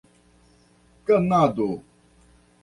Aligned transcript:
kanado 1.05 1.69